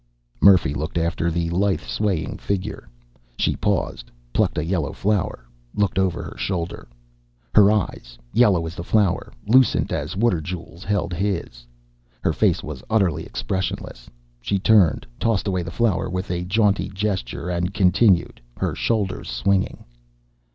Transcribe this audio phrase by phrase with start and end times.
[0.41, 2.89] Murphy looked after the lithe swaying figure.
[3.37, 6.87] She paused, plucked a yellow flower, looked over her shoulder.
[7.53, 11.67] Her eyes, yellow as the flower, lucent as water jewels, held his.
[12.19, 14.09] Her face was utterly expressionless.
[14.41, 19.85] She turned, tossed away the flower with a jaunty gesture, and continued, her shoulders swinging.